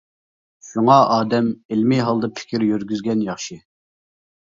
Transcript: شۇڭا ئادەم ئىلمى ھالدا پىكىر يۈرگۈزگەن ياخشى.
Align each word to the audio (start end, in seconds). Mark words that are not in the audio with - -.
شۇڭا 0.67 0.95
ئادەم 1.15 1.49
ئىلمى 1.75 1.99
ھالدا 2.07 2.29
پىكىر 2.39 2.65
يۈرگۈزگەن 2.69 3.21
ياخشى. 3.27 3.59